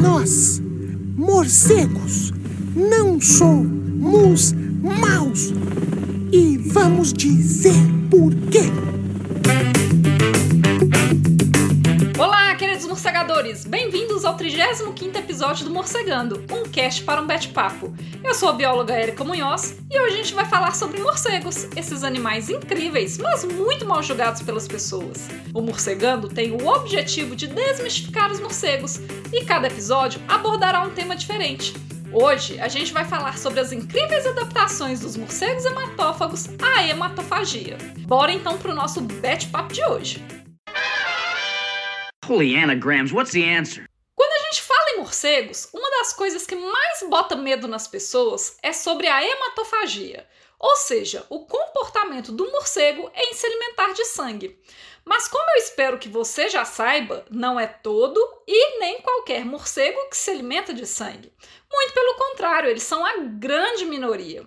Nós, 0.00 0.62
morcegos, 1.16 2.32
não 2.74 3.20
somos 3.20 4.54
maus. 4.82 5.52
E 6.32 6.56
vamos 6.58 7.12
dizer 7.12 7.74
por 8.10 8.34
quê. 8.50 8.70
Morcegadores! 13.22 13.64
Bem-vindos 13.64 14.24
ao 14.24 14.36
35º 14.36 15.16
episódio 15.16 15.64
do 15.64 15.70
Morcegando, 15.70 16.44
um 16.50 16.64
cast 16.64 17.04
para 17.04 17.20
um 17.20 17.26
bate-papo. 17.26 17.94
Eu 18.22 18.34
sou 18.34 18.48
a 18.48 18.52
bióloga 18.52 18.98
Erika 19.00 19.22
Munhoz 19.22 19.78
e 19.88 20.00
hoje 20.00 20.14
a 20.14 20.16
gente 20.16 20.34
vai 20.34 20.44
falar 20.44 20.74
sobre 20.74 21.00
morcegos, 21.00 21.68
esses 21.76 22.02
animais 22.02 22.50
incríveis, 22.50 23.18
mas 23.18 23.44
muito 23.44 23.86
mal 23.86 24.02
julgados 24.02 24.42
pelas 24.42 24.66
pessoas. 24.66 25.28
O 25.54 25.60
Morcegando 25.60 26.28
tem 26.28 26.50
o 26.50 26.66
objetivo 26.66 27.36
de 27.36 27.46
desmistificar 27.46 28.32
os 28.32 28.40
morcegos 28.40 28.98
e 29.32 29.44
cada 29.44 29.68
episódio 29.68 30.20
abordará 30.26 30.82
um 30.82 30.90
tema 30.90 31.14
diferente. 31.14 31.74
Hoje 32.12 32.58
a 32.60 32.66
gente 32.66 32.92
vai 32.92 33.04
falar 33.04 33.38
sobre 33.38 33.60
as 33.60 33.70
incríveis 33.70 34.26
adaptações 34.26 34.98
dos 35.00 35.16
morcegos 35.16 35.64
hematófagos 35.64 36.48
à 36.60 36.82
hematofagia. 36.82 37.78
Bora 38.00 38.32
então 38.32 38.58
pro 38.58 38.74
nosso 38.74 39.00
bate-papo 39.00 39.72
de 39.72 39.84
hoje. 39.84 40.41
Holy 42.24 42.54
anagrams, 42.54 43.12
what's 43.12 43.32
the 43.32 43.42
answer? 43.42 43.84
Quando 44.14 44.32
a 44.32 44.44
gente 44.46 44.62
fala 44.62 44.90
em 44.90 44.98
morcegos, 44.98 45.68
uma 45.74 45.90
das 45.98 46.12
coisas 46.12 46.46
que 46.46 46.54
mais 46.54 47.02
bota 47.10 47.34
medo 47.34 47.66
nas 47.66 47.88
pessoas 47.88 48.56
é 48.62 48.72
sobre 48.72 49.08
a 49.08 49.20
hematofagia, 49.24 50.24
ou 50.56 50.76
seja, 50.76 51.26
o 51.28 51.44
comportamento 51.44 52.30
do 52.30 52.48
morcego 52.52 53.10
em 53.12 53.34
se 53.34 53.44
alimentar 53.44 53.92
de 53.92 54.04
sangue. 54.04 54.56
Mas 55.04 55.26
como 55.26 55.44
eu 55.50 55.56
espero 55.56 55.98
que 55.98 56.08
você 56.08 56.48
já 56.48 56.64
saiba, 56.64 57.24
não 57.28 57.58
é 57.58 57.66
todo 57.66 58.20
e 58.46 58.78
nem 58.78 59.00
qualquer 59.00 59.44
morcego 59.44 60.08
que 60.08 60.16
se 60.16 60.30
alimenta 60.30 60.72
de 60.72 60.86
sangue. 60.86 61.32
Muito 61.72 61.92
pelo 61.92 62.14
contrário, 62.14 62.70
eles 62.70 62.84
são 62.84 63.04
a 63.04 63.16
grande 63.16 63.84
minoria. 63.84 64.46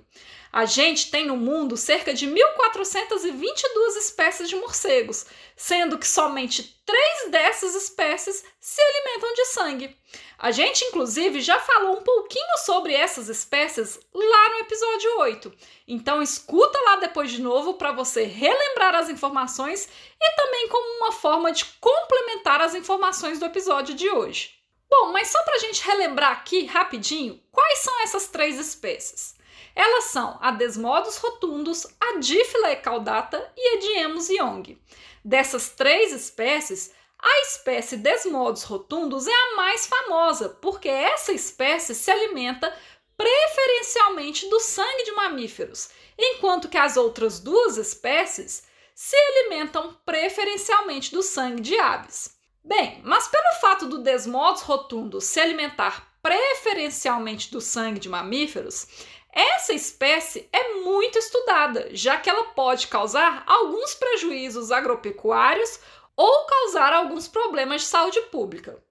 A 0.55 0.63
gente 0.63 1.11
tem 1.11 1.25
no 1.25 1.35
mundo 1.35 1.75
cerca 1.75 2.13
de 2.13 2.25
1.422 2.25 3.97
espécies 3.97 4.47
de 4.47 4.55
morcegos, 4.55 5.25
sendo 5.53 5.99
que 5.99 6.07
somente 6.07 6.81
três 6.85 7.29
dessas 7.29 7.75
espécies 7.75 8.41
se 8.57 8.81
alimentam 8.81 9.33
de 9.33 9.45
sangue. 9.47 9.97
A 10.37 10.51
gente, 10.51 10.85
inclusive, 10.85 11.41
já 11.41 11.59
falou 11.59 11.97
um 11.97 12.03
pouquinho 12.03 12.57
sobre 12.63 12.93
essas 12.93 13.27
espécies 13.27 13.99
lá 14.13 14.49
no 14.51 14.59
episódio 14.59 15.19
8. 15.19 15.53
Então, 15.89 16.21
escuta 16.21 16.79
lá 16.85 16.95
depois 17.01 17.29
de 17.29 17.41
novo 17.41 17.73
para 17.73 17.91
você 17.91 18.23
relembrar 18.23 18.95
as 18.95 19.09
informações 19.09 19.89
e 20.21 20.35
também 20.37 20.69
como 20.69 20.99
uma 20.99 21.11
forma 21.11 21.51
de 21.51 21.65
complementar 21.81 22.61
as 22.61 22.73
informações 22.73 23.39
do 23.39 23.45
episódio 23.45 23.93
de 23.93 24.09
hoje. 24.09 24.51
Bom, 24.89 25.11
mas 25.11 25.27
só 25.27 25.43
para 25.43 25.55
a 25.55 25.59
gente 25.59 25.83
relembrar 25.83 26.31
aqui 26.31 26.65
rapidinho, 26.65 27.43
quais 27.51 27.79
são 27.79 28.03
essas 28.03 28.29
três 28.29 28.57
espécies? 28.57 29.35
Elas 29.75 30.05
são 30.05 30.37
a 30.41 30.51
Desmodus 30.51 31.17
rotundus, 31.17 31.85
a 31.99 32.17
Diphyla 32.17 32.75
caudata 32.77 33.51
e 33.57 33.75
a 33.75 33.79
Diemus 33.79 34.29
young. 34.29 34.79
Dessas 35.23 35.69
três 35.69 36.13
espécies, 36.13 36.93
a 37.19 37.41
espécie 37.41 37.97
Desmodus 37.97 38.63
rotundus 38.63 39.27
é 39.27 39.33
a 39.33 39.55
mais 39.57 39.85
famosa, 39.85 40.49
porque 40.61 40.87
essa 40.87 41.33
espécie 41.33 41.93
se 41.93 42.09
alimenta 42.09 42.73
preferencialmente 43.17 44.49
do 44.49 44.59
sangue 44.59 45.03
de 45.03 45.11
mamíferos, 45.11 45.89
enquanto 46.17 46.69
que 46.69 46.77
as 46.77 46.95
outras 46.95 47.39
duas 47.39 47.77
espécies 47.77 48.63
se 48.93 49.15
alimentam 49.15 49.97
preferencialmente 50.05 51.13
do 51.13 51.21
sangue 51.21 51.61
de 51.61 51.77
aves. 51.77 52.37
Bem, 52.63 53.01
mas 53.03 53.27
pelo 53.27 53.59
fato 53.59 53.87
do 53.87 53.99
Desmodus 53.99 54.61
rotundus 54.61 55.25
se 55.25 55.39
alimentar 55.39 56.15
preferencialmente 56.21 57.51
do 57.51 57.61
sangue 57.61 57.99
de 57.99 58.09
mamíferos, 58.09 58.87
essa 59.35 59.73
espécie 59.73 60.47
é 60.53 60.75
muito 60.75 61.19
estudada, 61.19 61.89
já 61.91 62.15
que 62.17 62.29
ela 62.29 62.45
pode 62.45 62.87
causar 62.87 63.43
alguns 63.45 63.93
prejuízos 63.93 64.71
agropecuários 64.71 65.77
ou 66.15 66.45
causar 66.45 66.93
alguns 66.93 67.27
problemas 67.27 67.81
de 67.81 67.87
saúde 67.87 68.21
pública. 68.31 68.81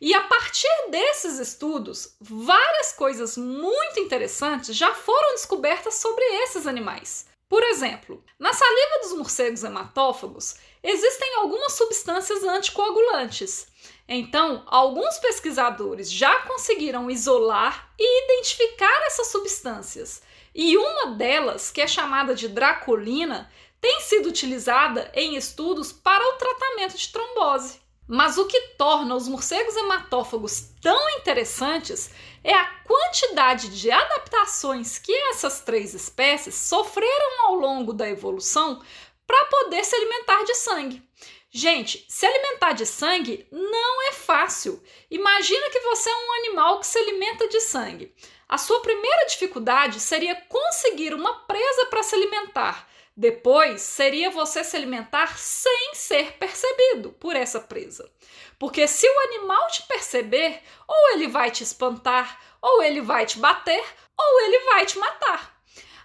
E 0.00 0.12
a 0.12 0.22
partir 0.22 0.68
desses 0.90 1.38
estudos, 1.38 2.16
várias 2.20 2.92
coisas 2.92 3.36
muito 3.36 4.00
interessantes 4.00 4.76
já 4.76 4.92
foram 4.92 5.30
descobertas 5.30 5.94
sobre 5.94 6.24
esses 6.42 6.66
animais. 6.66 7.26
Por 7.48 7.62
exemplo, 7.62 8.24
na 8.38 8.52
saliva 8.52 8.98
dos 9.02 9.12
morcegos 9.12 9.62
hematófagos 9.62 10.56
existem 10.82 11.36
algumas 11.36 11.72
substâncias 11.74 12.42
anticoagulantes. 12.42 13.66
Então, 14.08 14.62
alguns 14.66 15.18
pesquisadores 15.18 16.10
já 16.10 16.40
conseguiram 16.40 17.10
isolar 17.10 17.92
e 17.98 18.24
identificar 18.24 19.06
essas 19.06 19.28
substâncias. 19.28 20.22
E 20.54 20.76
uma 20.76 21.12
delas, 21.12 21.70
que 21.70 21.80
é 21.80 21.86
chamada 21.86 22.34
de 22.34 22.48
dracolina, 22.48 23.50
tem 23.80 24.00
sido 24.00 24.28
utilizada 24.28 25.10
em 25.14 25.36
estudos 25.36 25.92
para 25.92 26.24
o 26.28 26.38
tratamento 26.38 26.96
de 26.96 27.08
trombose. 27.08 27.80
Mas 28.06 28.36
o 28.36 28.46
que 28.46 28.60
torna 28.76 29.14
os 29.14 29.26
morcegos 29.28 29.76
hematófagos 29.76 30.68
tão 30.82 31.10
interessantes 31.18 32.10
é 32.44 32.52
a 32.52 32.64
quantidade 32.84 33.68
de 33.68 33.90
adaptações 33.90 34.98
que 34.98 35.12
essas 35.30 35.60
três 35.60 35.94
espécies 35.94 36.54
sofreram 36.54 37.46
ao 37.46 37.54
longo 37.54 37.92
da 37.92 38.08
evolução 38.08 38.82
para 39.32 39.46
poder 39.46 39.82
se 39.82 39.96
alimentar 39.96 40.44
de 40.44 40.54
sangue. 40.54 41.02
Gente, 41.50 42.04
se 42.06 42.26
alimentar 42.26 42.72
de 42.72 42.84
sangue 42.84 43.46
não 43.50 44.08
é 44.10 44.12
fácil. 44.12 44.82
Imagina 45.10 45.70
que 45.70 45.80
você 45.80 46.10
é 46.10 46.14
um 46.14 46.32
animal 46.34 46.80
que 46.80 46.86
se 46.86 46.98
alimenta 46.98 47.48
de 47.48 47.58
sangue. 47.62 48.14
A 48.46 48.58
sua 48.58 48.82
primeira 48.82 49.24
dificuldade 49.24 50.00
seria 50.00 50.36
conseguir 50.36 51.14
uma 51.14 51.46
presa 51.46 51.86
para 51.86 52.02
se 52.02 52.14
alimentar. 52.14 52.86
Depois 53.16 53.80
seria 53.80 54.28
você 54.28 54.62
se 54.62 54.76
alimentar 54.76 55.38
sem 55.38 55.94
ser 55.94 56.32
percebido 56.32 57.12
por 57.12 57.34
essa 57.34 57.58
presa. 57.58 58.12
Porque 58.58 58.86
se 58.86 59.08
o 59.08 59.20
animal 59.20 59.66
te 59.68 59.82
perceber, 59.84 60.62
ou 60.86 61.12
ele 61.14 61.28
vai 61.28 61.50
te 61.50 61.62
espantar, 61.62 62.38
ou 62.60 62.82
ele 62.82 63.00
vai 63.00 63.24
te 63.24 63.38
bater, 63.38 63.82
ou 64.14 64.40
ele 64.42 64.58
vai 64.66 64.84
te 64.84 64.98
matar. 64.98 65.52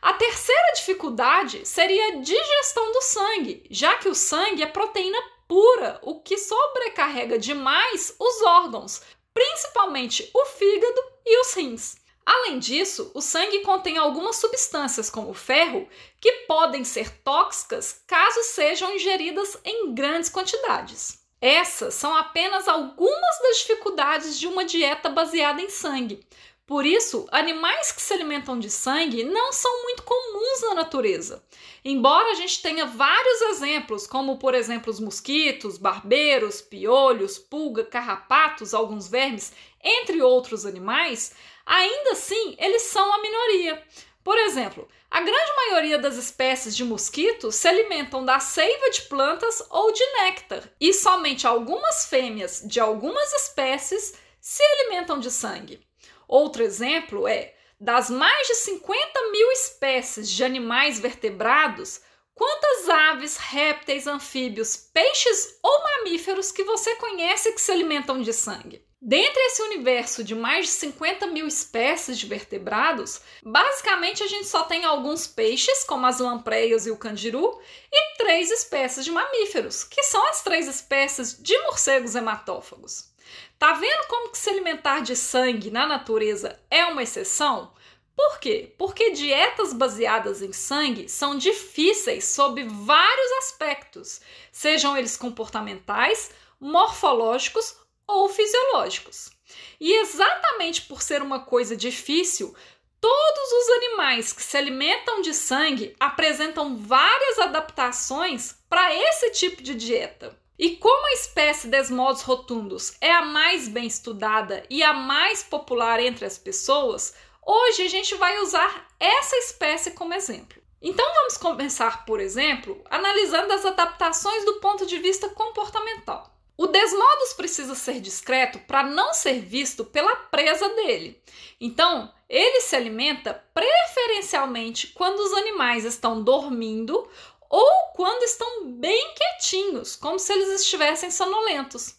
A 0.01 0.13
terceira 0.13 0.47
dificuldade 0.87 1.65
seria 1.65 2.07
a 2.07 2.15
digestão 2.21 2.91
do 2.93 3.01
sangue, 3.01 3.65
já 3.69 3.95
que 3.95 4.07
o 4.07 4.15
sangue 4.15 4.63
é 4.63 4.67
proteína 4.67 5.17
pura, 5.45 5.99
o 6.01 6.21
que 6.21 6.37
sobrecarrega 6.37 7.37
demais 7.37 8.15
os 8.17 8.41
órgãos, 8.43 9.01
principalmente 9.33 10.29
o 10.33 10.45
fígado 10.45 11.01
e 11.25 11.41
os 11.41 11.53
rins. 11.53 11.97
Além 12.25 12.59
disso, 12.59 13.11
o 13.13 13.21
sangue 13.21 13.59
contém 13.59 13.97
algumas 13.97 14.37
substâncias, 14.37 15.09
como 15.09 15.33
ferro, 15.33 15.87
que 16.19 16.31
podem 16.47 16.83
ser 16.83 17.09
tóxicas 17.21 18.01
caso 18.07 18.43
sejam 18.43 18.93
ingeridas 18.95 19.57
em 19.63 19.93
grandes 19.93 20.29
quantidades. 20.29 21.19
Essas 21.39 21.93
são 21.93 22.15
apenas 22.15 22.67
algumas 22.67 23.39
das 23.43 23.57
dificuldades 23.59 24.39
de 24.39 24.47
uma 24.47 24.65
dieta 24.65 25.09
baseada 25.09 25.61
em 25.61 25.69
sangue. 25.69 26.25
Por 26.67 26.85
isso, 26.85 27.25
animais 27.31 27.94
que 27.94 28.01
se 28.01 28.13
alimentam 28.13 28.59
de 28.59 28.69
sangue 28.69 29.23
não 29.23 29.53
são 29.53 29.83
muito 29.83 30.03
comuns 30.03 30.61
na 30.63 30.75
natureza. 30.75 31.41
Embora 31.83 32.31
a 32.31 32.33
gente 32.33 32.61
tenha 32.61 32.85
vários 32.85 33.41
exemplos, 33.44 34.05
como 34.05 34.38
por 34.38 34.53
exemplo 34.53 34.91
os 34.91 35.00
mosquitos, 35.00 35.78
barbeiros, 35.78 36.59
piolhos, 36.59 37.39
pulga, 37.39 37.85
carrapatos, 37.85 38.73
alguns 38.73 39.07
vermes, 39.07 39.53
entre 39.81 40.22
outros 40.22 40.66
animais, 40.66 41.33
ainda 41.66 42.11
assim 42.11 42.57
eles 42.59 42.81
são 42.81 43.13
a 43.13 43.22
minoria. 43.22 43.81
Por 44.22 44.38
exemplo, 44.38 44.89
a 45.09 45.22
grande 45.22 45.55
maioria 45.55 45.97
das 45.97 46.17
espécies 46.17 46.75
de 46.75 46.84
mosquitos 46.84 47.55
se 47.55 47.69
alimentam 47.69 48.25
da 48.25 48.41
seiva 48.41 48.89
de 48.89 49.03
plantas 49.03 49.63
ou 49.69 49.94
de 49.94 50.05
néctar, 50.22 50.69
e 50.81 50.94
somente 50.94 51.47
algumas 51.47 52.07
fêmeas 52.07 52.61
de 52.66 52.81
algumas 52.81 53.31
espécies 53.31 54.16
se 54.41 54.61
alimentam 54.61 55.17
de 55.17 55.31
sangue. 55.31 55.86
Outro 56.28 56.64
exemplo 56.64 57.28
é 57.28 57.53
das 57.79 58.09
mais 58.09 58.47
de 58.47 58.56
50 58.56 59.32
mil 59.32 59.52
espécies 59.52 60.29
de 60.29 60.44
animais 60.44 61.00
vertebrados, 61.00 62.02
quantas 62.34 62.90
aves, 62.90 63.38
répteis, 63.38 64.08
anfíbios, 64.08 64.76
peixes 64.76 65.59
ou 65.64 65.84
mamíferos 65.84 66.52
que 66.52 66.64
você 66.64 66.96
conhece 66.96 67.52
que 67.53 67.62
se 67.62 67.72
alimentam 67.72 68.22
de 68.22 68.34
sangue? 68.34 68.85
Dentre 69.00 69.40
esse 69.44 69.62
universo 69.62 70.24
de 70.24 70.34
mais 70.34 70.66
de 70.66 70.72
50 70.72 71.28
mil 71.28 71.47
espécies 71.47 72.18
de 72.18 72.26
vertebrados, 72.26 73.22
basicamente 73.44 74.24
a 74.24 74.28
gente 74.28 74.47
só 74.47 74.64
tem 74.64 74.85
alguns 74.85 75.28
peixes, 75.28 75.84
como 75.84 76.08
as 76.08 76.20
lampreias 76.20 76.88
e 76.88 76.91
o 76.91 76.97
candiru, 76.97 77.62
e 77.94 78.18
três 78.18 78.50
espécies 78.50 79.06
de 79.06 79.12
mamíferos, 79.12 79.84
que 79.84 80.02
são 80.02 80.28
as 80.29 80.41
três 80.41 80.68
espécies 80.68 81.38
de 81.40 81.56
morcegos 81.59 82.16
hematófagos. 82.16 83.12
Tá 83.59 83.73
vendo 83.73 84.07
como 84.07 84.29
que 84.29 84.37
se 84.37 84.51
alimentar 84.51 84.99
de 84.99 85.15
sangue 85.15 85.71
na 85.71 85.87
natureza 85.87 86.59
é 86.69 86.85
uma 86.85 87.01
exceção? 87.01 87.73
Por 88.15 88.39
quê? 88.39 88.75
Porque 88.77 89.11
dietas 89.11 89.73
baseadas 89.73 90.43
em 90.43 90.53
sangue 90.53 91.09
são 91.09 91.35
difíceis 91.35 92.25
sob 92.25 92.63
vários 92.63 93.31
aspectos, 93.39 94.21
sejam 94.51 94.95
eles 94.95 95.17
comportamentais, 95.17 96.31
morfológicos 96.59 97.75
ou 98.05 98.29
fisiológicos. 98.29 99.31
E 99.79 99.91
exatamente 100.01 100.83
por 100.83 101.01
ser 101.01 101.23
uma 101.23 101.39
coisa 101.39 101.75
difícil, 101.75 102.55
todos 103.01 103.51
os 103.51 103.69
animais 103.77 104.33
que 104.33 104.43
se 104.43 104.55
alimentam 104.55 105.21
de 105.21 105.33
sangue 105.33 105.95
apresentam 105.99 106.77
várias 106.77 107.39
adaptações 107.39 108.55
para 108.69 108.93
esse 108.93 109.31
tipo 109.31 109.63
de 109.63 109.73
dieta. 109.73 110.37
E 110.59 110.75
como 110.77 111.05
a 111.05 111.13
espécie 111.13 111.67
Desmodos 111.67 112.23
rotundos 112.23 112.95
é 112.99 113.11
a 113.11 113.21
mais 113.21 113.67
bem 113.67 113.85
estudada 113.85 114.63
e 114.71 114.81
a 114.81 114.91
mais 114.91 115.43
popular 115.43 115.99
entre 115.99 116.25
as 116.25 116.39
pessoas, 116.39 117.13
hoje 117.45 117.83
a 117.83 117.87
gente 117.87 118.15
vai 118.15 118.39
usar 118.39 118.87
essa 118.99 119.35
espécie 119.37 119.91
como 119.91 120.15
exemplo. 120.15 120.59
Então 120.81 121.05
vamos 121.13 121.37
começar, 121.37 122.05
por 122.05 122.19
exemplo, 122.19 122.81
analisando 122.89 123.53
as 123.53 123.65
adaptações 123.65 124.45
do 124.45 124.55
ponto 124.55 124.87
de 124.87 124.97
vista 124.97 125.29
comportamental. 125.29 126.35
O 126.57 126.65
Desmodos 126.65 127.33
precisa 127.33 127.75
ser 127.75 127.99
discreto 127.99 128.57
para 128.57 128.81
não 128.81 129.13
ser 129.13 129.39
visto 129.39 129.85
pela 129.85 130.15
presa 130.15 130.67
dele. 130.69 131.21
Então, 131.61 132.11
ele 132.27 132.61
se 132.61 132.75
alimenta 132.75 133.45
preferencialmente 133.53 134.87
quando 134.87 135.19
os 135.19 135.33
animais 135.33 135.85
estão 135.85 136.23
dormindo 136.23 137.07
ou 137.49 137.94
quando 137.96 138.23
estão 138.23 138.66
bem 138.66 139.14
quietinhos, 139.16 139.96
como 139.96 140.20
se 140.20 140.34
eles 140.34 140.61
estivessem 140.61 141.11
sonolentos. 141.11 141.96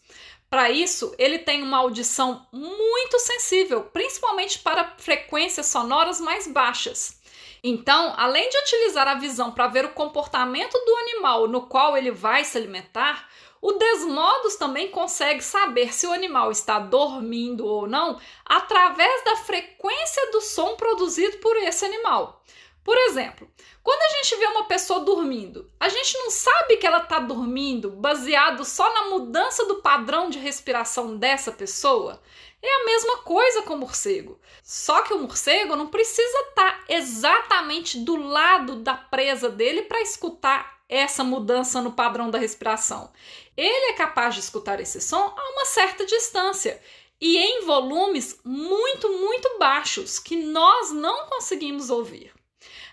Para 0.51 0.71
isso, 0.71 1.15
ele 1.19 1.39
tem 1.39 1.63
uma 1.63 1.79
audição 1.79 2.47
muito 2.51 3.19
sensível, 3.19 3.83
principalmente 3.85 4.59
para 4.61 4.95
frequências 4.97 5.67
sonoras 5.67 6.21
mais 6.21 6.47
baixas. 6.47 7.19
Então, 7.63 8.15
além 8.17 8.49
de 8.49 8.59
utilizar 8.59 9.09
a 9.09 9.17
visão 9.17 9.51
para 9.51 9.67
ver 9.67 9.85
o 9.85 9.93
comportamento 9.93 10.73
do 10.73 10.97
animal 10.97 11.49
no 11.49 11.67
qual 11.67 11.97
ele 11.97 12.11
vai 12.11 12.45
se 12.45 12.57
alimentar, 12.57 13.29
o 13.61 13.73
Desmodos 13.73 14.57
também 14.57 14.89
consegue 14.89 15.43
saber 15.43 15.93
se 15.93 16.07
o 16.07 16.13
animal 16.13 16.51
está 16.51 16.79
dormindo 16.79 17.67
ou 17.67 17.89
não 17.89 18.21
através 18.45 19.25
da 19.25 19.37
frequência 19.37 20.31
do 20.31 20.41
som 20.41 20.77
produzido 20.77 21.39
por 21.39 21.57
esse 21.57 21.85
animal. 21.85 22.41
Por 22.89 22.97
exemplo, 22.97 23.47
quando 23.83 24.01
a 24.01 24.17
gente 24.17 24.37
vê 24.37 24.47
uma 24.47 24.65
pessoa 24.65 25.01
dormindo, 25.01 25.71
a 25.79 25.91
gente 25.91 26.17
não 26.17 26.31
sabe 26.31 26.79
que 26.79 26.87
ela 26.87 27.03
está 27.03 27.19
dormindo 27.19 27.91
baseado 27.91 28.65
só 28.65 28.95
na 28.95 29.11
mudança 29.11 29.67
do 29.67 29.83
padrão 29.83 30.31
de 30.31 30.39
respiração 30.39 31.15
dessa 31.15 31.53
pessoa? 31.53 32.19
É 32.63 32.75
a 32.77 32.87
mesma 32.87 33.19
coisa 33.19 33.61
com 33.61 33.75
o 33.75 33.77
morcego. 33.77 34.41
Só 34.63 35.03
que 35.03 35.13
o 35.13 35.19
morcego 35.19 35.77
não 35.77 35.89
precisa 35.89 36.39
estar 36.49 36.79
tá 36.79 36.85
exatamente 36.89 37.99
do 37.99 38.17
lado 38.17 38.77
da 38.77 38.95
presa 38.95 39.51
dele 39.51 39.83
para 39.83 40.01
escutar 40.01 40.79
essa 40.89 41.23
mudança 41.23 41.83
no 41.83 41.93
padrão 41.93 42.31
da 42.31 42.39
respiração. 42.39 43.13
Ele 43.55 43.91
é 43.91 43.93
capaz 43.93 44.35
de 44.35 44.41
escutar 44.41 44.81
esse 44.81 45.03
som 45.03 45.35
a 45.37 45.51
uma 45.53 45.67
certa 45.67 46.07
distância 46.07 46.81
e 47.21 47.37
em 47.37 47.67
volumes 47.67 48.41
muito, 48.43 49.11
muito 49.11 49.59
baixos 49.59 50.19
que 50.19 50.37
nós 50.37 50.91
não 50.91 51.27
conseguimos 51.27 51.91
ouvir. 51.91 52.38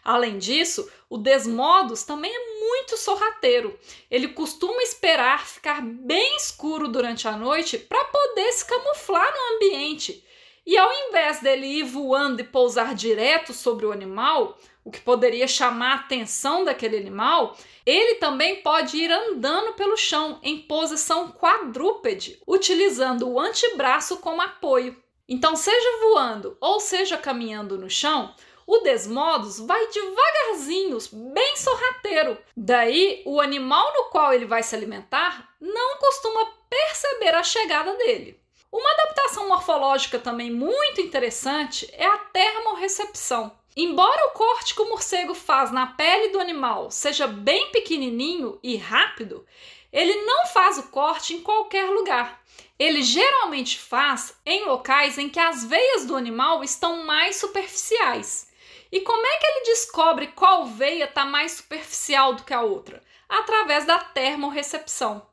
Além 0.05 0.37
disso, 0.37 0.87
o 1.09 1.17
Desmodos 1.17 2.03
também 2.03 2.31
é 2.31 2.59
muito 2.59 2.95
sorrateiro. 2.95 3.75
Ele 4.09 4.27
costuma 4.27 4.83
esperar 4.83 5.47
ficar 5.47 5.81
bem 5.81 6.37
escuro 6.37 6.87
durante 6.87 7.27
a 7.27 7.35
noite 7.35 7.79
para 7.79 8.05
poder 8.05 8.51
se 8.51 8.65
camuflar 8.65 9.27
no 9.33 9.55
ambiente. 9.55 10.23
E 10.63 10.77
ao 10.77 10.91
invés 11.07 11.39
dele 11.41 11.65
ir 11.65 11.83
voando 11.83 12.39
e 12.39 12.43
pousar 12.43 12.93
direto 12.93 13.51
sobre 13.51 13.87
o 13.87 13.91
animal, 13.91 14.59
o 14.83 14.91
que 14.91 15.01
poderia 15.01 15.47
chamar 15.47 15.91
a 15.91 15.95
atenção 16.01 16.63
daquele 16.63 16.97
animal, 16.97 17.57
ele 17.83 18.15
também 18.15 18.61
pode 18.61 18.97
ir 18.97 19.11
andando 19.11 19.73
pelo 19.73 19.97
chão 19.97 20.39
em 20.43 20.59
posição 20.59 21.31
quadrúpede, 21.31 22.39
utilizando 22.45 23.27
o 23.27 23.39
antebraço 23.39 24.17
como 24.17 24.41
apoio. 24.43 24.95
Então, 25.27 25.55
seja 25.55 25.99
voando 26.01 26.55
ou 26.61 26.79
seja 26.79 27.17
caminhando 27.17 27.79
no 27.79 27.89
chão, 27.89 28.35
o 28.67 28.79
Desmodos 28.79 29.59
vai 29.59 29.87
devagarzinho, 29.87 30.97
bem 31.33 31.55
sorrateiro. 31.55 32.37
Daí, 32.57 33.21
o 33.25 33.39
animal 33.39 33.93
no 33.93 34.05
qual 34.05 34.33
ele 34.33 34.45
vai 34.45 34.63
se 34.63 34.75
alimentar 34.75 35.53
não 35.61 35.97
costuma 35.97 36.45
perceber 36.69 37.35
a 37.35 37.43
chegada 37.43 37.93
dele. 37.95 38.39
Uma 38.71 38.91
adaptação 38.91 39.47
morfológica 39.47 40.19
também 40.19 40.51
muito 40.51 40.99
interessante 40.99 41.87
é 41.93 42.05
a 42.05 42.17
termorrecepção. 42.17 43.51
Embora 43.77 44.27
o 44.27 44.31
corte 44.31 44.73
que 44.73 44.81
o 44.81 44.89
morcego 44.89 45.33
faz 45.33 45.71
na 45.71 45.87
pele 45.87 46.29
do 46.29 46.39
animal 46.39 46.89
seja 46.89 47.27
bem 47.27 47.71
pequenininho 47.71 48.59
e 48.63 48.77
rápido, 48.77 49.45
ele 49.93 50.15
não 50.23 50.47
faz 50.47 50.77
o 50.77 50.83
corte 50.89 51.33
em 51.33 51.41
qualquer 51.41 51.89
lugar. 51.89 52.41
Ele 52.77 53.01
geralmente 53.01 53.79
faz 53.79 54.35
em 54.45 54.65
locais 54.65 55.17
em 55.17 55.29
que 55.29 55.39
as 55.39 55.63
veias 55.63 56.05
do 56.05 56.15
animal 56.15 56.63
estão 56.63 57.05
mais 57.05 57.37
superficiais. 57.37 58.44
E 58.95 59.01
como 59.01 59.27
é 59.27 59.37
que 59.37 59.45
ele 59.45 59.65
descobre 59.65 60.27
qual 60.27 60.67
veia 60.67 61.03
está 61.03 61.25
mais 61.25 61.51
superficial 61.51 62.33
do 62.33 62.45
que 62.45 62.53
a 62.53 62.61
outra? 62.61 63.03
Através 63.27 63.85
da 63.85 63.99
termorrecepção. 63.99 65.27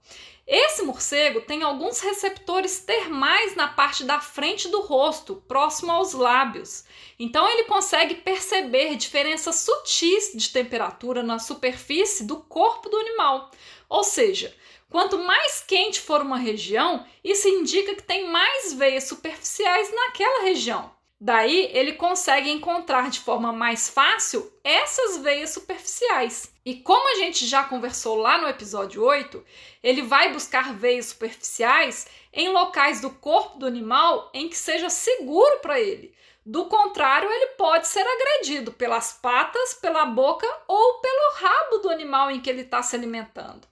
Esse 0.44 0.82
morcego 0.82 1.42
tem 1.42 1.62
alguns 1.62 2.00
receptores 2.00 2.80
termais 2.80 3.54
na 3.54 3.68
parte 3.68 4.02
da 4.02 4.20
frente 4.20 4.66
do 4.66 4.80
rosto, 4.80 5.44
próximo 5.46 5.92
aos 5.92 6.12
lábios. 6.12 6.82
Então 7.16 7.48
ele 7.48 7.62
consegue 7.62 8.16
perceber 8.16 8.96
diferenças 8.96 9.60
sutis 9.60 10.32
de 10.34 10.48
temperatura 10.48 11.22
na 11.22 11.38
superfície 11.38 12.24
do 12.24 12.38
corpo 12.38 12.88
do 12.88 12.96
animal. 12.96 13.48
Ou 13.88 14.02
seja, 14.02 14.52
quanto 14.90 15.20
mais 15.20 15.60
quente 15.60 16.00
for 16.00 16.20
uma 16.20 16.36
região, 16.36 17.06
isso 17.22 17.46
indica 17.46 17.94
que 17.94 18.02
tem 18.02 18.28
mais 18.28 18.72
veias 18.72 19.04
superficiais 19.04 19.88
naquela 19.94 20.42
região. 20.42 20.90
Daí 21.24 21.70
ele 21.72 21.92
consegue 21.92 22.50
encontrar 22.50 23.08
de 23.08 23.20
forma 23.20 23.52
mais 23.52 23.88
fácil 23.88 24.52
essas 24.64 25.18
veias 25.18 25.50
superficiais. 25.50 26.52
E 26.64 26.74
como 26.74 27.12
a 27.12 27.14
gente 27.14 27.46
já 27.46 27.62
conversou 27.62 28.16
lá 28.16 28.38
no 28.38 28.48
episódio 28.48 29.04
8, 29.04 29.40
ele 29.84 30.02
vai 30.02 30.32
buscar 30.32 30.74
veias 30.74 31.06
superficiais 31.06 32.08
em 32.32 32.48
locais 32.48 33.00
do 33.00 33.08
corpo 33.08 33.56
do 33.56 33.66
animal 33.66 34.32
em 34.34 34.48
que 34.48 34.56
seja 34.56 34.90
seguro 34.90 35.60
para 35.60 35.78
ele. 35.78 36.12
Do 36.44 36.64
contrário, 36.64 37.30
ele 37.30 37.54
pode 37.56 37.86
ser 37.86 38.04
agredido 38.04 38.72
pelas 38.72 39.12
patas, 39.12 39.74
pela 39.74 40.04
boca 40.04 40.48
ou 40.66 40.94
pelo 40.94 41.34
rabo 41.36 41.78
do 41.78 41.88
animal 41.88 42.32
em 42.32 42.40
que 42.40 42.50
ele 42.50 42.62
está 42.62 42.82
se 42.82 42.96
alimentando. 42.96 43.68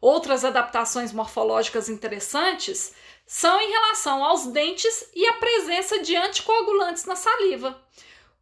Outras 0.00 0.44
adaptações 0.44 1.12
morfológicas 1.12 1.88
interessantes 1.88 2.92
são 3.26 3.60
em 3.60 3.70
relação 3.70 4.24
aos 4.24 4.46
dentes 4.46 5.10
e 5.14 5.26
a 5.26 5.34
presença 5.34 6.00
de 6.00 6.16
anticoagulantes 6.16 7.04
na 7.04 7.16
saliva. 7.16 7.80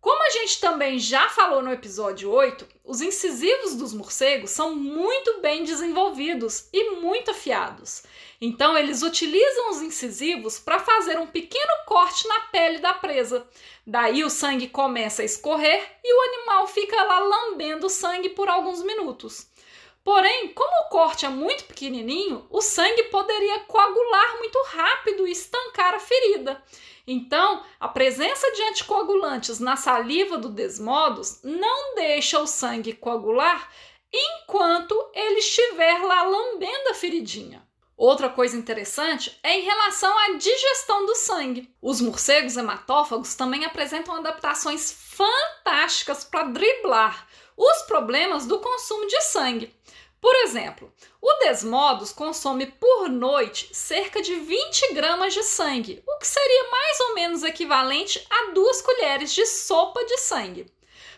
Como 0.01 0.23
a 0.23 0.31
gente 0.31 0.61
também 0.61 0.99
já 0.99 1.29
falou 1.29 1.61
no 1.61 1.71
episódio 1.71 2.31
8, 2.31 2.67
os 2.83 3.03
incisivos 3.03 3.75
dos 3.75 3.93
morcegos 3.93 4.51
são 4.51 4.75
muito 4.75 5.43
bem 5.43 5.63
desenvolvidos 5.63 6.71
e 6.73 6.93
muito 6.93 7.31
afiados. 7.31 8.03
Então, 8.41 8.79
eles 8.79 9.03
utilizam 9.03 9.69
os 9.69 9.83
incisivos 9.83 10.59
para 10.59 10.79
fazer 10.79 11.19
um 11.19 11.27
pequeno 11.27 11.85
corte 11.85 12.27
na 12.27 12.41
pele 12.41 12.79
da 12.79 12.95
presa. 12.95 13.47
Daí, 13.87 14.25
o 14.25 14.31
sangue 14.31 14.69
começa 14.69 15.21
a 15.21 15.27
escorrer 15.27 15.99
e 16.03 16.15
o 16.15 16.35
animal 16.35 16.67
fica 16.67 16.97
lá 17.03 17.19
lambendo 17.19 17.87
o 17.87 17.91
sangue 17.91 18.31
por 18.31 18.49
alguns 18.49 18.83
minutos. 18.83 19.50
Porém, 20.03 20.49
como 20.55 20.87
o 20.87 20.89
corte 20.89 21.27
é 21.27 21.29
muito 21.29 21.65
pequenininho, 21.65 22.47
o 22.51 22.61
sangue 22.61 23.05
poderia 23.05 23.61
coagular 23.61 24.39
muito 24.39 24.59
rápido 24.69 25.27
e 25.27 25.33
estancar 25.33 25.95
a 25.95 25.99
ferida. 25.99 26.63
Então, 27.07 27.63
a 27.79 27.89
presença 27.89 28.51
de 28.53 28.63
anticoagulantes 28.63 29.59
na 29.59 29.77
saliva 29.77 30.39
do 30.39 30.49
desmodos 30.49 31.41
não 31.43 31.95
deixa 31.95 32.39
o 32.39 32.47
sangue 32.47 32.93
coagular 32.93 33.69
enquanto 34.13 34.95
ele 35.15 35.39
estiver 35.39 35.99
lá 36.03 36.23
lambendo 36.23 36.89
a 36.91 36.95
feridinha. 36.95 37.69
Outra 37.97 38.31
coisa 38.31 38.57
interessante 38.57 39.39
é 39.43 39.59
em 39.59 39.63
relação 39.63 40.17
à 40.19 40.33
digestão 40.39 41.05
do 41.05 41.15
sangue. 41.15 41.69
Os 41.83 42.01
morcegos 42.01 42.57
hematófagos 42.57 43.35
também 43.35 43.67
apresentam 43.67 44.15
adaptações 44.15 44.91
fantásticas 44.91 46.25
para 46.25 46.45
driblar 46.45 47.29
os 47.55 47.83
problemas 47.83 48.47
do 48.47 48.59
consumo 48.59 49.07
de 49.07 49.21
sangue. 49.21 49.71
Por 50.21 50.35
exemplo, 50.37 50.93
o 51.21 51.33
Desmodos 51.39 52.13
consome 52.13 52.67
por 52.67 53.09
noite 53.09 53.69
cerca 53.73 54.21
de 54.21 54.35
20 54.35 54.93
gramas 54.93 55.33
de 55.33 55.43
sangue, 55.43 56.03
o 56.07 56.19
que 56.19 56.27
seria 56.27 56.71
mais 56.71 57.01
ou 57.01 57.15
menos 57.15 57.43
equivalente 57.43 58.25
a 58.29 58.53
duas 58.53 58.83
colheres 58.83 59.33
de 59.33 59.47
sopa 59.47 60.05
de 60.05 60.19
sangue. 60.19 60.71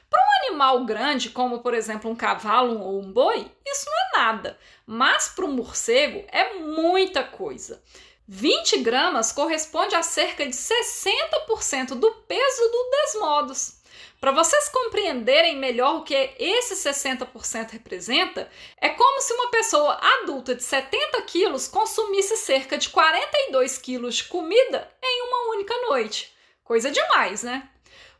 Para 0.09 0.21
um 0.21 0.47
animal 0.47 0.85
grande, 0.85 1.30
como 1.30 1.61
por 1.61 1.75
exemplo 1.75 2.11
um 2.11 2.14
cavalo 2.14 2.78
ou 2.80 3.00
um 3.00 3.11
boi, 3.11 3.50
isso 3.66 3.87
não 3.87 3.94
é 3.94 4.25
nada, 4.25 4.59
mas 4.87 5.28
para 5.28 5.47
um 5.47 5.52
morcego 5.52 6.25
é 6.30 6.54
muita 6.54 7.25
coisa. 7.25 7.82
20 8.28 8.78
gramas 8.78 9.32
corresponde 9.32 9.94
a 9.97 10.02
cerca 10.02 10.47
de 10.47 10.52
60% 10.52 11.94
do 11.94 12.11
peso 12.28 12.62
do 12.62 12.90
Desmodos. 12.90 13.81
Para 14.20 14.30
vocês 14.30 14.68
compreenderem 14.68 15.56
melhor 15.56 15.96
o 15.96 16.04
que 16.04 16.14
esse 16.38 16.75
60% 16.75 17.70
representa, 17.70 18.49
é 18.80 18.88
como 18.88 19.20
se 19.20 19.32
uma 19.34 19.50
pessoa 19.50 19.99
adulta 20.20 20.54
de 20.54 20.62
70 20.62 21.20
quilos 21.22 21.66
consumisse 21.66 22.37
cerca 22.37 22.78
de 22.78 22.88
42 22.88 23.78
quilos 23.78 24.16
de 24.16 24.25
comida 24.25 24.90
em 25.02 25.22
uma 25.22 25.54
única 25.54 25.75
noite. 25.88 26.32
Coisa 26.62 26.90
demais, 26.90 27.42
né? 27.42 27.68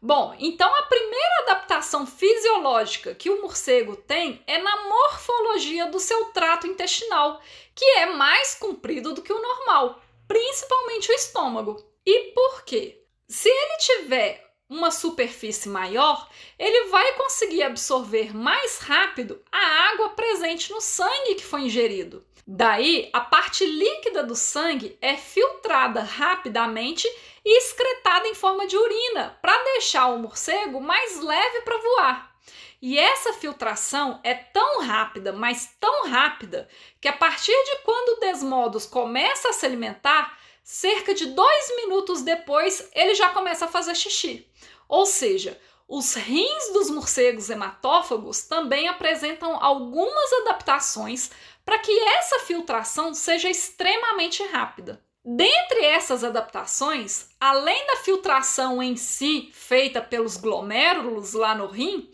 Bom, 0.05 0.35
então 0.41 0.75
a 0.75 0.83
primeira 0.83 1.43
adaptação 1.43 2.05
fisiológica 2.05 3.14
que 3.14 3.31
o 3.31 3.41
morcego 3.41 3.95
tem 3.95 4.43
é 4.49 4.59
na 4.59 4.88
morfologia 4.88 5.87
do 5.87 6.00
seu 6.00 6.25
trato 6.33 6.67
intestinal, 6.67 7.41
que 7.73 7.85
é 7.85 8.07
mais 8.07 8.57
comprido 8.57 9.14
do 9.14 9.23
que 9.23 9.33
o 9.33 9.41
normal, 9.41 10.02
principalmente 10.26 11.09
o 11.09 11.14
estômago. 11.14 11.81
E 12.05 12.33
por 12.33 12.64
quê? 12.64 13.05
Se 13.29 13.49
ele 13.49 13.76
tiver 13.79 14.51
uma 14.73 14.91
superfície 14.91 15.69
maior, 15.69 16.29
ele 16.59 16.88
vai 16.88 17.12
conseguir 17.12 17.62
absorver 17.62 18.35
mais 18.35 18.79
rápido 18.79 19.43
a 19.52 19.91
água 19.91 20.11
presente 20.11 20.73
no 20.73 20.81
sangue 20.81 21.35
que 21.35 21.45
foi 21.45 21.62
ingerido. 21.62 22.25
Daí, 22.47 23.09
a 23.12 23.21
parte 23.21 23.64
líquida 23.64 24.25
do 24.25 24.35
sangue 24.35 24.97
é 25.00 25.17
filtrada 25.17 26.02
rapidamente 26.02 27.07
e 27.45 27.59
excretada 27.59 28.26
em 28.26 28.35
forma 28.35 28.67
de 28.67 28.76
urina 28.76 29.38
para 29.41 29.62
deixar 29.64 30.07
o 30.09 30.19
morcego 30.19 30.81
mais 30.81 31.21
leve 31.21 31.61
para 31.61 31.79
voar. 31.79 32.33
E 32.81 32.99
essa 32.99 33.33
filtração 33.35 34.19
é 34.25 34.35
tão 34.35 34.81
rápida, 34.81 35.33
mas 35.33 35.76
tão 35.79 36.09
rápida, 36.09 36.69
que 37.00 37.07
a 37.07 37.12
partir 37.12 37.52
de 37.52 37.76
quando 37.85 38.17
o 38.17 38.21
Desmodos 38.21 38.87
começa 38.87 39.50
a 39.50 39.52
se 39.52 39.64
alimentar, 39.64 40.37
cerca 40.62 41.14
de 41.14 41.26
dois 41.26 41.76
minutos 41.76 42.23
depois 42.23 42.88
ele 42.95 43.14
já 43.14 43.28
começa 43.31 43.64
a 43.64 43.69
fazer 43.69 43.95
xixi. 43.95 44.47
Ou 44.88 45.07
seja, 45.07 45.61
os 45.88 46.14
rins 46.14 46.73
dos 46.73 46.88
morcegos 46.88 47.50
hematófagos 47.50 48.42
também 48.42 48.88
apresentam 48.88 49.62
algumas 49.62 50.33
adaptações 50.40 51.31
para 51.64 51.78
que 51.78 51.92
essa 52.00 52.40
filtração 52.40 53.14
seja 53.14 53.49
extremamente 53.49 54.42
rápida. 54.45 55.02
Dentre 55.25 55.85
essas 55.85 56.25
adaptações, 56.25 57.28
além 57.38 57.87
da 57.87 57.97
filtração 57.97 58.83
em 58.83 58.97
si 58.97 59.50
feita 59.52 60.00
pelos 60.00 60.37
glomérulos 60.37 61.33
lá 61.33 61.54
no 61.54 61.66
rim, 61.66 62.11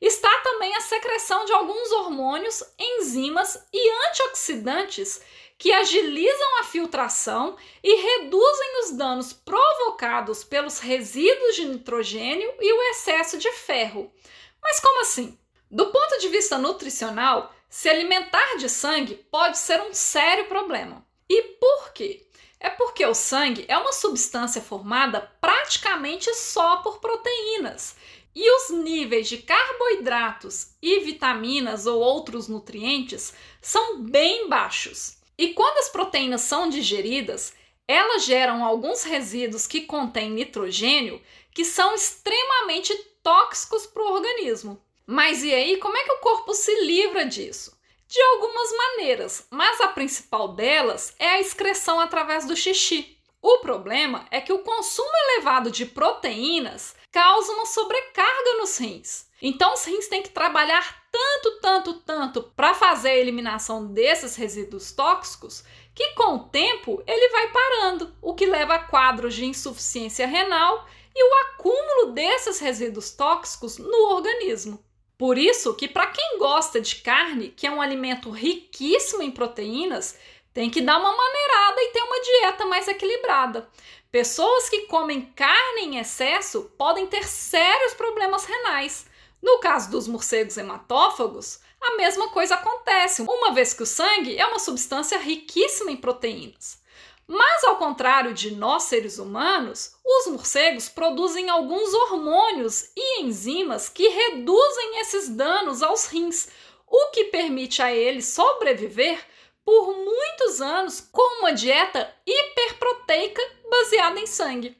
está 0.00 0.30
também 0.40 0.74
a 0.76 0.80
secreção 0.80 1.44
de 1.44 1.52
alguns 1.52 1.90
hormônios, 1.90 2.62
enzimas 2.78 3.66
e 3.72 4.08
antioxidantes 4.08 5.20
que 5.62 5.70
agilizam 5.70 6.58
a 6.58 6.64
filtração 6.64 7.56
e 7.84 7.94
reduzem 7.94 8.80
os 8.80 8.90
danos 8.96 9.32
provocados 9.32 10.42
pelos 10.42 10.80
resíduos 10.80 11.54
de 11.54 11.66
nitrogênio 11.66 12.52
e 12.60 12.72
o 12.72 12.82
excesso 12.90 13.38
de 13.38 13.48
ferro. 13.52 14.12
Mas 14.60 14.80
como 14.80 15.02
assim? 15.02 15.38
Do 15.70 15.86
ponto 15.86 16.18
de 16.18 16.26
vista 16.30 16.58
nutricional, 16.58 17.54
se 17.70 17.88
alimentar 17.88 18.56
de 18.56 18.68
sangue 18.68 19.14
pode 19.30 19.56
ser 19.56 19.80
um 19.82 19.94
sério 19.94 20.46
problema. 20.46 21.06
E 21.28 21.40
por 21.60 21.92
quê? 21.92 22.26
É 22.58 22.68
porque 22.68 23.06
o 23.06 23.14
sangue 23.14 23.64
é 23.68 23.78
uma 23.78 23.92
substância 23.92 24.60
formada 24.60 25.32
praticamente 25.40 26.34
só 26.34 26.78
por 26.78 26.98
proteínas. 26.98 27.94
E 28.34 28.50
os 28.50 28.70
níveis 28.70 29.28
de 29.28 29.38
carboidratos 29.38 30.74
e 30.82 30.98
vitaminas 30.98 31.86
ou 31.86 32.00
outros 32.00 32.48
nutrientes 32.48 33.32
são 33.60 34.02
bem 34.02 34.48
baixos. 34.48 35.21
E 35.42 35.54
quando 35.54 35.78
as 35.78 35.88
proteínas 35.88 36.42
são 36.42 36.68
digeridas, 36.68 37.52
elas 37.88 38.24
geram 38.24 38.64
alguns 38.64 39.02
resíduos 39.02 39.66
que 39.66 39.80
contêm 39.80 40.30
nitrogênio 40.30 41.20
que 41.52 41.64
são 41.64 41.96
extremamente 41.96 42.94
tóxicos 43.24 43.84
para 43.84 44.04
o 44.04 44.12
organismo. 44.12 44.80
Mas 45.04 45.42
e 45.42 45.52
aí, 45.52 45.78
como 45.78 45.96
é 45.96 46.04
que 46.04 46.12
o 46.12 46.20
corpo 46.20 46.54
se 46.54 46.72
livra 46.84 47.26
disso? 47.26 47.76
de 48.06 48.20
algumas 48.20 48.70
maneiras, 48.76 49.46
mas 49.50 49.80
a 49.80 49.88
principal 49.88 50.48
delas 50.48 51.14
é 51.18 51.28
a 51.28 51.40
excreção 51.40 51.98
através 51.98 52.46
do 52.46 52.54
xixi. 52.54 53.11
O 53.42 53.58
problema 53.58 54.24
é 54.30 54.40
que 54.40 54.52
o 54.52 54.60
consumo 54.60 55.10
elevado 55.26 55.68
de 55.68 55.84
proteínas 55.84 56.94
causa 57.10 57.52
uma 57.52 57.66
sobrecarga 57.66 58.58
nos 58.58 58.78
rins. 58.78 59.26
Então, 59.42 59.74
os 59.74 59.84
rins 59.84 60.06
têm 60.06 60.22
que 60.22 60.30
trabalhar 60.30 61.02
tanto, 61.10 61.60
tanto, 61.60 61.94
tanto 61.94 62.42
para 62.54 62.72
fazer 62.72 63.10
a 63.10 63.16
eliminação 63.16 63.84
desses 63.84 64.36
resíduos 64.36 64.92
tóxicos 64.92 65.64
que, 65.92 66.14
com 66.14 66.36
o 66.36 66.44
tempo, 66.44 67.02
ele 67.04 67.28
vai 67.30 67.48
parando, 67.50 68.14
o 68.22 68.32
que 68.32 68.46
leva 68.46 68.74
a 68.74 68.84
quadros 68.84 69.34
de 69.34 69.44
insuficiência 69.44 70.24
renal 70.24 70.86
e 71.12 71.24
o 71.24 71.34
acúmulo 71.48 72.12
desses 72.12 72.60
resíduos 72.60 73.10
tóxicos 73.10 73.76
no 73.76 74.12
organismo. 74.12 74.82
Por 75.18 75.36
isso 75.36 75.74
que 75.74 75.86
para 75.86 76.06
quem 76.06 76.38
gosta 76.38 76.80
de 76.80 76.96
carne, 76.96 77.48
que 77.48 77.66
é 77.66 77.70
um 77.70 77.82
alimento 77.82 78.30
riquíssimo 78.30 79.22
em 79.22 79.30
proteínas, 79.30 80.18
tem 80.52 80.70
que 80.70 80.80
dar 80.80 80.98
uma 80.98 81.16
maneirada 81.16 81.82
e 81.82 81.88
ter 81.92 82.02
uma 82.02 82.20
dieta 82.20 82.66
mais 82.66 82.88
equilibrada. 82.88 83.68
Pessoas 84.10 84.68
que 84.68 84.86
comem 84.86 85.32
carne 85.34 85.82
em 85.82 85.98
excesso 85.98 86.70
podem 86.76 87.06
ter 87.06 87.24
sérios 87.24 87.94
problemas 87.94 88.44
renais. 88.44 89.06
No 89.40 89.58
caso 89.58 89.90
dos 89.90 90.06
morcegos 90.06 90.56
hematófagos, 90.56 91.60
a 91.80 91.96
mesma 91.96 92.28
coisa 92.28 92.54
acontece, 92.54 93.22
uma 93.22 93.52
vez 93.52 93.74
que 93.74 93.82
o 93.82 93.86
sangue 93.86 94.36
é 94.36 94.46
uma 94.46 94.58
substância 94.58 95.18
riquíssima 95.18 95.90
em 95.90 95.96
proteínas. 95.96 96.80
Mas, 97.26 97.64
ao 97.64 97.76
contrário 97.76 98.34
de 98.34 98.54
nós 98.54 98.84
seres 98.84 99.18
humanos, 99.18 99.96
os 100.04 100.30
morcegos 100.30 100.88
produzem 100.88 101.48
alguns 101.48 101.94
hormônios 101.94 102.90
e 102.94 103.22
enzimas 103.22 103.88
que 103.88 104.06
reduzem 104.06 105.00
esses 105.00 105.28
danos 105.30 105.82
aos 105.82 106.06
rins, 106.06 106.48
o 106.86 107.10
que 107.10 107.24
permite 107.24 107.80
a 107.80 107.92
eles 107.92 108.26
sobreviver 108.26 109.18
por 109.64 109.94
muitos 109.94 110.60
anos 110.60 111.00
com 111.00 111.40
uma 111.40 111.52
dieta 111.52 112.12
hiperproteica 112.26 113.42
baseada 113.70 114.20
em 114.20 114.26
sangue. 114.26 114.76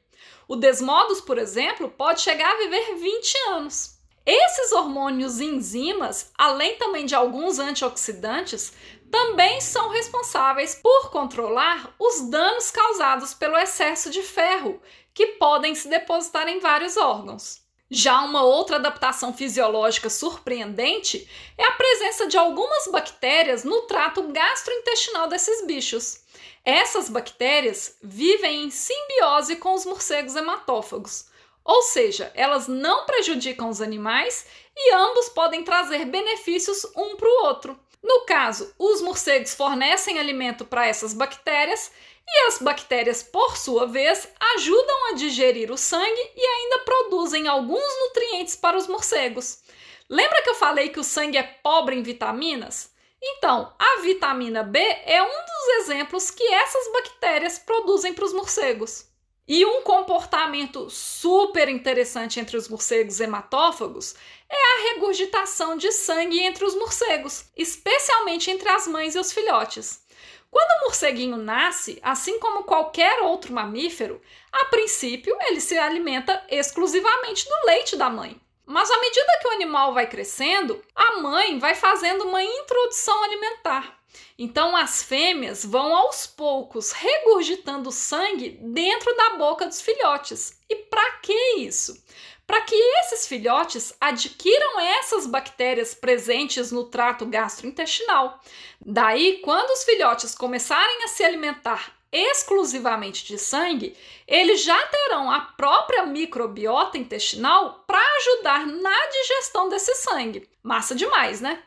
O 0.49 0.57
Desmodos, 0.57 1.21
por 1.21 1.39
exemplo, 1.39 1.89
pode 1.89 2.21
chegar 2.21 2.53
a 2.53 2.59
viver 2.59 2.97
20 2.97 3.35
anos. 3.49 3.99
Esses 4.25 4.71
hormônios 4.73 5.41
e 5.41 5.45
enzimas, 5.45 6.31
além 6.39 6.77
também 6.77 7.07
de 7.07 7.15
alguns 7.15 7.59
antioxidantes, 7.59 8.73
também 9.11 9.61
são 9.61 9.89
responsáveis 9.89 10.77
por 10.77 11.11
controlar 11.11 11.95
os 11.99 12.29
danos 12.31 12.71
causados 12.71 13.35
pelo 13.35 13.57
excesso 13.57 14.11
de 14.11 14.23
ferro, 14.23 14.81
que 15.12 15.27
podem 15.39 15.75
se 15.75 15.89
depositar 15.89 16.49
em 16.49 16.61
vários 16.61 16.97
órgãos. 16.97 17.62
Já 17.95 18.23
uma 18.23 18.43
outra 18.43 18.77
adaptação 18.77 19.35
fisiológica 19.35 20.09
surpreendente 20.09 21.29
é 21.59 21.65
a 21.67 21.73
presença 21.73 22.27
de 22.27 22.39
algumas 22.39 22.87
bactérias 22.91 23.65
no 23.65 23.83
trato 23.83 24.23
gastrointestinal 24.33 25.29
desses 25.29 25.67
bichos. 25.67 26.21
Essas 26.65 27.11
bactérias 27.11 27.99
vivem 28.03 28.65
em 28.65 28.71
simbiose 28.71 29.57
com 29.57 29.75
os 29.75 29.85
morcegos 29.85 30.35
hematófagos, 30.35 31.27
ou 31.64 31.83
seja, 31.83 32.33
elas 32.35 32.66
não 32.66 33.07
prejudicam 33.07 33.69
os 33.69 33.81
animais 33.81 34.47
e 34.76 34.92
ambos 34.95 35.28
podem 35.28 35.62
trazer 35.62 36.04
benefícios 36.04 36.85
um 36.97 37.16
para 37.16 37.28
o 37.28 37.45
outro. 37.45 37.78
No 38.02 38.23
caso, 38.23 38.75
os 38.78 39.00
morcegos 39.00 39.54
fornecem 39.54 40.19
alimento 40.19 40.64
para 40.64 40.87
essas 40.87 41.14
bactérias 41.14 41.92
e 42.26 42.47
as 42.47 42.59
bactérias, 42.59 43.23
por 43.23 43.57
sua 43.57 43.87
vez, 43.87 44.28
ajudam 44.54 45.11
a 45.11 45.14
digerir 45.14 45.71
o 45.71 45.76
sangue 45.76 46.33
e 46.37 46.45
ainda 46.45 46.81
produzem 46.81 47.47
alguns 47.47 48.00
nutrientes 48.00 48.57
para 48.57 48.76
os 48.76 48.87
morcegos. 48.87 49.61
Lembra 50.09 50.42
que 50.42 50.50
eu 50.50 50.54
falei 50.54 50.88
que 50.88 51.00
o 51.00 51.04
sangue 51.04 51.38
é 51.38 51.42
pobre 51.42 51.97
em 51.97 52.02
vitaminas? 52.02 52.90
Então, 53.23 53.73
a 53.78 54.00
vitamina 54.02 54.64
B 54.64 54.81
é 54.81 55.23
um 55.23 55.28
dos 55.28 55.69
exemplos 55.81 56.28
que 56.31 56.42
essas 56.42 56.92
bactérias 56.92 57.59
produzem 57.59 58.12
para 58.12 58.25
os 58.25 58.33
morcegos. 58.33 59.12
E 59.47 59.67
um 59.67 59.83
comportamento 59.83 60.89
super 60.89 61.69
interessante 61.69 62.39
entre 62.39 62.57
os 62.57 62.69
morcegos 62.69 63.19
hematófagos 63.19 64.15
é 64.49 64.57
a 64.57 64.93
regurgitação 64.93 65.77
de 65.77 65.91
sangue 65.91 66.39
entre 66.41 66.65
os 66.65 66.77
morcegos, 66.77 67.47
especialmente 67.57 68.51
entre 68.53 68.69
as 68.69 68.87
mães 68.87 69.17
e 69.17 69.19
os 69.19 69.33
filhotes. 69.33 70.01
Quando 70.49 70.71
o 70.71 70.85
morceguinho 70.85 71.37
nasce, 71.39 71.99
assim 72.03 72.39
como 72.39 72.63
qualquer 72.63 73.23
outro 73.23 73.53
mamífero, 73.53 74.21
a 74.53 74.67
princípio 74.67 75.37
ele 75.49 75.61
se 75.61 75.77
alimenta 75.77 76.45
exclusivamente 76.49 77.49
do 77.49 77.67
leite 77.67 77.97
da 77.97 78.09
mãe. 78.09 78.41
Mas 78.66 78.90
à 78.90 79.00
medida 79.00 79.38
que 79.40 79.49
o 79.49 79.52
animal 79.52 79.92
vai 79.92 80.07
crescendo, 80.07 80.83
a 80.95 81.16
mãe 81.21 81.59
vai 81.59 81.75
fazendo 81.75 82.25
uma 82.25 82.42
introdução 82.42 83.25
alimentar. 83.25 83.99
Então 84.38 84.76
as 84.76 85.02
fêmeas 85.02 85.64
vão 85.64 85.95
aos 85.95 86.26
poucos 86.26 86.92
regurgitando 86.92 87.90
sangue 87.90 88.59
dentro 88.61 89.14
da 89.16 89.37
boca 89.37 89.66
dos 89.66 89.81
filhotes. 89.81 90.59
E 90.69 90.76
para 90.76 91.12
que 91.19 91.33
isso? 91.59 92.02
Para 92.47 92.61
que 92.62 92.75
esses 92.75 93.26
filhotes 93.26 93.95
adquiram 94.00 94.81
essas 94.81 95.26
bactérias 95.26 95.95
presentes 95.95 96.71
no 96.71 96.85
trato 96.85 97.25
gastrointestinal. 97.25 98.40
Daí, 98.85 99.40
quando 99.42 99.71
os 99.71 99.85
filhotes 99.85 100.35
começarem 100.35 101.04
a 101.04 101.09
se 101.09 101.25
alimentar 101.25 102.02
exclusivamente 102.12 103.25
de 103.25 103.38
sangue, 103.38 103.97
eles 104.28 104.62
já 104.62 104.78
terão 104.87 105.31
a 105.31 105.40
própria 105.40 106.04
microbiota 106.04 106.99
intestinal 106.99 107.83
para 107.87 107.99
ajudar 108.16 108.66
na 108.66 109.07
digestão 109.09 109.69
desse 109.69 109.95
sangue. 109.97 110.49
Massa 110.62 110.95
demais, 110.95 111.40
né? 111.40 111.62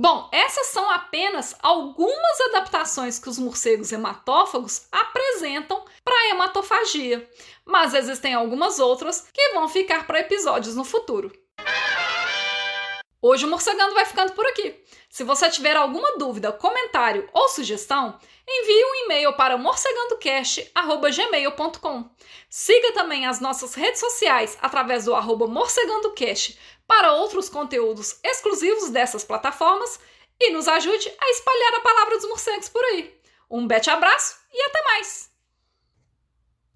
Bom, 0.00 0.28
essas 0.30 0.68
são 0.68 0.88
apenas 0.88 1.56
algumas 1.60 2.40
adaptações 2.50 3.18
que 3.18 3.28
os 3.28 3.36
morcegos 3.36 3.90
hematófagos 3.90 4.86
apresentam 4.92 5.84
para 6.04 6.14
a 6.14 6.28
hematofagia, 6.28 7.28
mas 7.64 7.94
existem 7.94 8.32
algumas 8.32 8.78
outras 8.78 9.26
que 9.34 9.54
vão 9.54 9.68
ficar 9.68 10.06
para 10.06 10.20
episódios 10.20 10.76
no 10.76 10.84
futuro. 10.84 11.32
Hoje 13.20 13.46
o 13.46 13.48
Morcegando 13.48 13.94
vai 13.94 14.04
ficando 14.04 14.32
por 14.32 14.46
aqui. 14.46 14.80
Se 15.10 15.24
você 15.24 15.50
tiver 15.50 15.74
alguma 15.74 16.16
dúvida, 16.18 16.52
comentário 16.52 17.28
ou 17.32 17.48
sugestão, 17.48 18.16
envie 18.46 18.84
um 18.84 18.94
e-mail 19.04 19.32
para 19.32 19.58
morcegandocast.gmail.com. 19.58 22.10
Siga 22.48 22.92
também 22.92 23.26
as 23.26 23.40
nossas 23.40 23.74
redes 23.74 23.98
sociais 23.98 24.56
através 24.62 25.06
do 25.06 25.16
arroba 25.16 25.48
morcegandocast 25.48 26.56
para 26.86 27.14
outros 27.14 27.48
conteúdos 27.48 28.20
exclusivos 28.22 28.90
dessas 28.90 29.24
plataformas 29.24 29.98
e 30.40 30.52
nos 30.52 30.68
ajude 30.68 31.12
a 31.20 31.30
espalhar 31.30 31.74
a 31.74 31.80
palavra 31.80 32.18
dos 32.18 32.28
morcegos 32.28 32.68
por 32.68 32.84
aí. 32.84 33.18
Um 33.50 33.66
bete 33.66 33.90
abraço 33.90 34.36
e 34.52 34.62
até 34.62 34.80
mais! 34.84 35.27